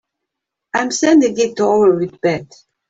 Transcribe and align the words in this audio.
I'm 0.73 0.89
sending 0.89 1.37
it 1.37 1.59
over 1.59 1.93
with 1.95 2.19
Beth. 2.21 2.49